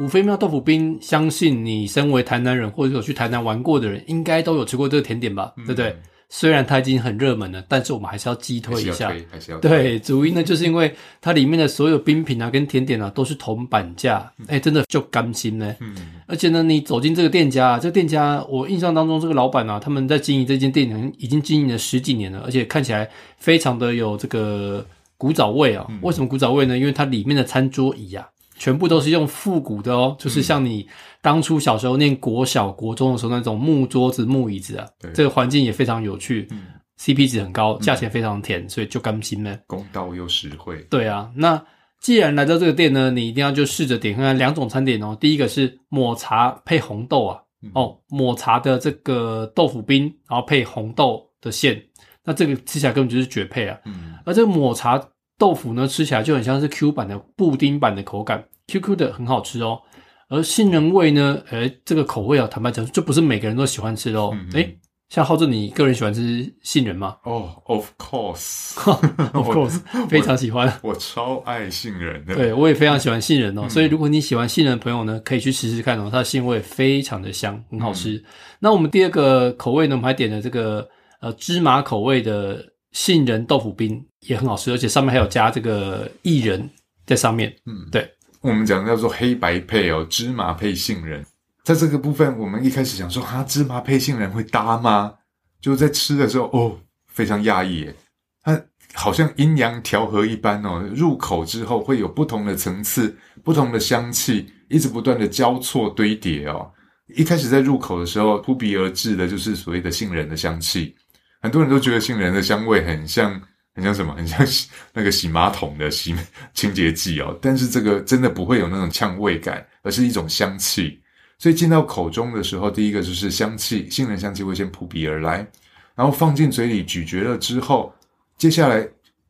[0.00, 5.96] 五妃庙豆腐冰，相信你身为台南人或者有去台南玩过的人，应该都有吃过这个甜点吧，对不对？
[6.32, 9.10] 虽然它已经很热门了，但是我们还是要击还是要推一下。
[9.10, 15.74] 推，还是要推对，主因呢，就是因为它里面的所有冰品啊跟甜点啊都是铜板价，哎、真的就甘心呢。
[15.80, 15.94] 嗯
[16.28, 24.86] 而且呢，你走进这个店家，这个店家我印象当中，这个老板啊，他们在经营这间店已经经营了十几年了，而且看起来非常的有这个
[25.18, 25.84] 古早味啊。
[26.02, 26.78] 为什么古早味呢？
[26.78, 28.28] 因为它里面的餐桌椅啊，
[28.60, 30.86] 全部都是用复古的哦，就是像你
[31.22, 36.46] 当初小时候念国小、国中的时候那种木桌子、木椅子啊，这个环境也非常有趣。
[36.52, 36.66] 嗯
[37.00, 39.58] CP 值很高，价钱非常甜，所以就甘心呢。
[39.66, 40.86] 公道又实惠。
[40.90, 41.58] 对啊，那
[41.98, 45.16] 既然来到这个店呢，你一定要就试着点看看两种餐点哦。
[45.18, 51.82] 第一个是抹茶配红豆啊，嗯哦，抹茶的这个豆腐冰，然后配红豆的馅，
[52.22, 53.78] 那这个吃起来根本就是绝配啊。
[53.86, 55.02] 嗯而这个抹茶
[55.40, 59.80] 豆腐呢，吃起来就很像是 Q 版的布丁版的口感，Q Q 的很好吃哦。
[60.28, 64.30] 而杏仁味呢，诶，这个口味啊，坦白讲，就不是每个人都喜欢吃的哦。
[64.34, 70.72] 嗯诶，像浩正，你个人喜欢吃杏仁吗哦、o f course，？Of course， 非常喜欢。
[70.82, 72.36] 我超爱杏仁的。
[72.36, 78.22] 对，我也非常喜欢杏仁哦，所以如果你喜欢杏仁的朋友呢，可以去试试看哦，它的杏味非常的香，很好吃。
[78.60, 80.86] 那我们第二个口味呢，我们还点了这个
[81.20, 86.68] 呃芝麻口味的杏仁豆腐冰，也很好吃，而且上面还有加这个薏仁
[87.06, 87.54] 在上面。
[87.66, 91.24] 嗯，对，我们讲叫做黑白配哦，芝麻配杏仁。
[91.62, 95.14] 在这个部分，我们一开始想说，哈，芝麻配杏仁会搭吗？
[95.60, 97.94] 就在吃的时候，哦，非常讶异耶，
[98.42, 98.60] 它
[98.94, 100.82] 好像阴阳调和一般哦。
[100.94, 106.72] 入口之后会有不同的层次、不同的香气，一直不断的交错堆叠哦。
[107.14, 110.96] 一开始在入口的时候，扑鼻而至的就是所谓的杏仁的香气。
[111.40, 113.40] 很多人都觉得杏仁的香味很像，
[113.74, 114.14] 很像什么？
[114.14, 116.14] 很像洗那个洗马桶的洗
[116.52, 117.36] 清洁剂哦。
[117.40, 121.00] 但是这个真的不会有那种呛味感，而是一种香气。
[121.38, 125.46] 所以进到口中的时候，第一个就是香气，杏仁香气会先扑鼻而来，
[125.94, 127.94] 然后放进嘴里咀嚼了之后，
[128.36, 128.86] 接下来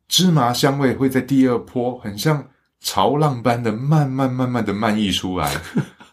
[0.09, 2.45] 芝麻香味会在第二波，很像
[2.81, 5.55] 潮浪般的慢慢慢慢的漫溢出来，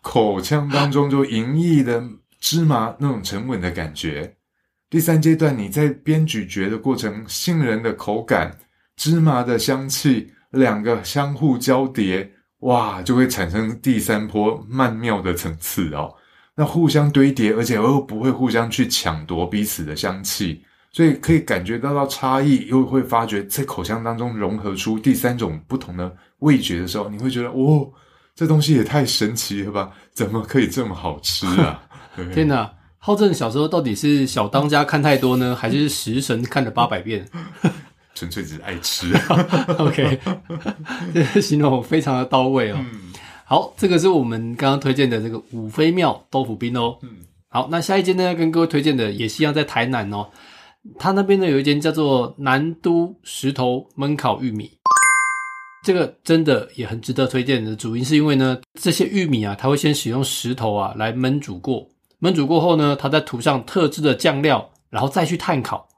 [0.00, 2.00] 口腔当中就盈溢的
[2.38, 4.37] 芝麻那种沉稳的感觉。
[4.90, 8.57] 第三阶段，你在边咀嚼的过程，杏仁的口感、
[8.96, 12.30] 芝麻的香气，两个相互交叠，
[12.61, 16.14] 哇，就会产生第三波曼妙的层次哦。
[16.55, 27.93] 那互相堆叠，而且又不会互相去抢夺彼此的香气，所以可以感觉到到差异，又会发觉在口腔当中融合出第三种不同的味觉的时候，你会觉得，哦，
[28.34, 29.93] 这东西也太神奇了吧？
[30.12, 31.82] 怎么可以这么好吃啊？
[32.32, 32.72] 天哪！
[33.09, 37.26] 浩正小时候到底是小当家看太多呢，还是食神看了八百遍？
[38.14, 39.11] 纯粹只是爱吃。
[39.80, 40.20] OK，
[41.14, 42.76] 这个形容非常的到位哦。
[42.78, 43.11] 嗯
[43.46, 46.98] 好，这个是我们刚刚推荐的这个五妃庙豆腐冰哦。
[47.00, 47.09] 嗯，
[47.48, 50.28] 好，那下一间呢，要跟各位推荐的也是一样，在台南哦。
[50.98, 54.70] 它那边呢有一间叫做南都石头焖烤玉米，
[55.82, 57.74] 这个真的也很值得推荐的。
[57.74, 61.88] 主因是因为呢，这些玉米啊，它会先使用石头啊来焖煮过，
[62.20, 65.88] 焖煮过后呢，它再涂上特制的酱料，然后再去炭烤。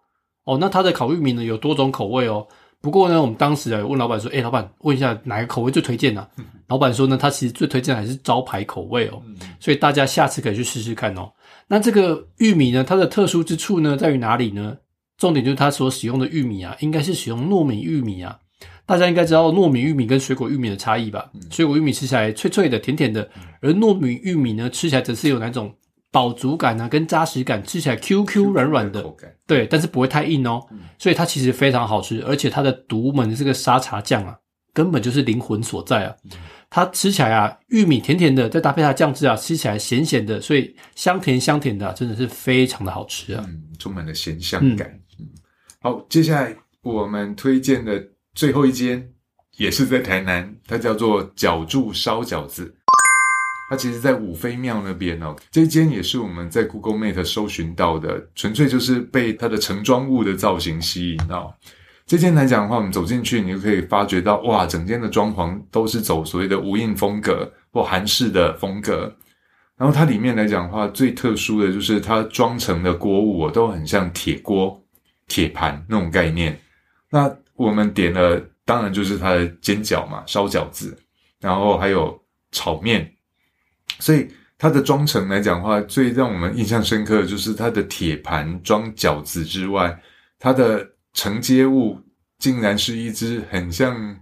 [0.45, 2.47] 哦，那它的烤玉米呢有多种口味哦。
[2.83, 6.27] 不过呢，我们当时啊有问老板说：“哎，老板，问一下哪个口味最推荐呢、
[6.67, 9.23] 老板说呢，他其实最推荐还是招牌口味哦，
[9.61, 11.31] 所以大家下次可以去试试看哦。
[11.69, 14.77] 那这个玉米呢，它的特殊之处呢在于哪里呢？
[15.19, 18.39] 重点就是它所使用的玉米啊，应该是使用糯米玉米啊。
[18.87, 21.31] 大家应该知道糯米玉米跟水果玉米的差异吧？
[21.51, 23.29] 水果玉米吃起来脆脆的、甜甜的，
[23.61, 25.71] 而糯米玉米呢吃起来则是有那种
[26.13, 29.05] 饱足感啊，跟扎实感，吃起来 Q Q 软软的。
[29.47, 30.61] 对，但是不会太硬哦，
[30.99, 34.37] 所以它其实非常好吃，而且它的独门的这个沙茶酱啊，
[34.73, 36.15] 根本就是灵魂所在啊。
[36.69, 43.45] 它吃起来啊，玉米甜甜的，再搭配它酱汁啊，吃起来咸咸的，所以香甜香甜的啊、真的是非常的好吃啊。
[43.49, 44.89] 嗯，充满了咸香感。
[45.19, 45.27] 嗯，
[45.81, 48.01] 好，接下来我们推荐的
[48.35, 49.11] 最后一间
[49.57, 52.73] 也是在台南，它叫做角柱烧饺子。
[53.71, 61.57] 它其实，在五妃庙那边哦，这间也是我们在 Google Map 搜寻到的，纯粹就是被它的盛装物的造型吸引到。
[62.05, 69.17] 这间来讲的话，我们走进去，你就可以发觉到，哇，整间的装潢都是走所谓的无印风格或韩式的风格。
[69.77, 74.83] 然后它里面来讲的话，最特殊的就是它装成的锅物哦，都很像铁锅、
[75.29, 76.61] 铁盘那种概念。
[77.09, 80.99] 那我们点了，当然就是它的煎饺嘛，烧饺子，
[81.41, 83.09] 然后还有炒面。
[83.99, 84.29] 所以
[84.59, 89.99] 它的装成来讲的话，最让我们印象深刻的就是它的铁盘装饺子之外，
[90.39, 91.99] 它的承接物
[92.39, 94.17] 竟然是一只很像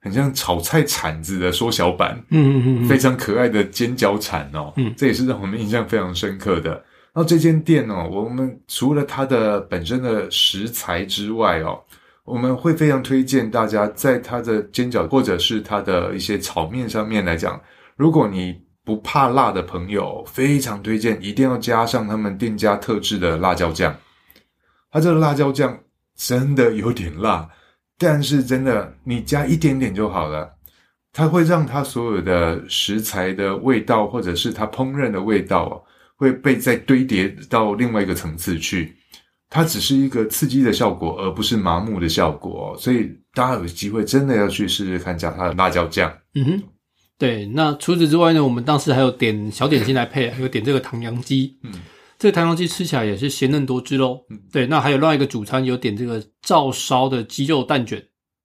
[0.00, 2.18] 很像炒菜铲子的缩小版。
[2.30, 6.70] 嗯嗯嗯嗯，非常可爱的尖角铲哦，嗯这也是让我们印象非常深刻的。
[7.12, 11.78] 然后这间店哦，我们除了它的本身的食材之外哦，
[12.24, 17.60] 我们会非常推荐大家在它的煎饺或者是它的一些炒面上面来讲，
[17.96, 23.96] 如果你不怕辣的朋友，非常推荐一定要加上他们店家特制的辣椒酱。
[24.90, 25.78] 它这个辣椒酱
[26.16, 27.48] 真的有点辣，
[27.98, 30.56] 但是真的你加一点点就好了。
[31.12, 35.84] 它会让它所有的食材的味道，或者是它烹饪的味道，
[36.16, 38.96] 会被再堆叠到另外一个层次去。
[39.48, 46.08] 它只是一个刺激的效果，而不是麻木的效果、所以大家有机会真的要去试试看加它的辣椒酱。
[46.36, 46.62] 嗯哼，
[47.20, 47.46] 对。
[47.46, 51.56] 那除此之外呢，我们当时还有点小点心来配，还有点这个唐扬鸡。
[51.62, 51.70] 嗯，
[52.18, 54.18] 这个唐扬鸡吃起来也是鲜嫩多汁喽。
[54.30, 54.66] 嗯对。
[54.66, 58.02] 那还有另外一个主餐，有点这个照烧的鸡肉蛋卷，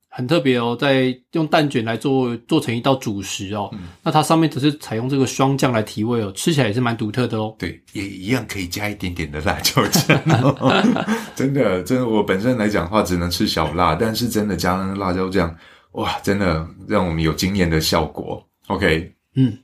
[0.09, 3.69] 很特别哦，在用蛋卷来做做成一道主食哦。
[3.73, 7.55] 嗯那它上面只是采用这个双酱来提味哦，吃起来也是蛮独特的哦。
[7.57, 10.83] 对，也一样可以加一点点的辣椒酱、哦。
[11.35, 15.53] 真的，真的，我本身来讲的话，只能吃小辣，但是真的加辣椒酱，
[15.93, 18.44] 哇，真的让我们有惊艳的效果。
[18.67, 19.55] OK，嗯，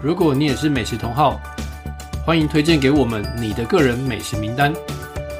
[0.00, 1.40] 如果你也是美食同好，
[2.24, 4.72] 欢迎推荐给我们你的个人美食名单。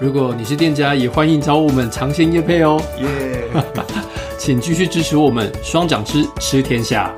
[0.00, 2.82] 如果你是店家，也欢迎找我们尝鲜业配哦。
[2.98, 3.62] 耶、
[4.38, 7.14] 请继续支持我们双掌吃吃天下。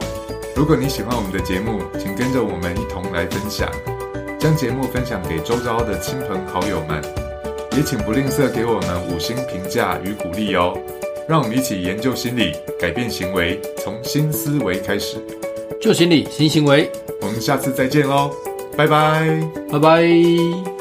[0.55, 3.67] 如果你喜欢我们的节目，请跟着我们一同来分享，
[4.39, 7.03] 将节目分享给周遭的亲朋好友们，
[7.79, 10.77] 也请不吝啬给我们五星评价与鼓励哦。
[11.31, 15.17] 让我们一起研究心理，改变行为，从新思维开始。
[15.81, 18.33] 旧心理新行为，我们下次再见喽，
[18.77, 19.41] 拜拜。
[19.71, 20.80] 拜拜。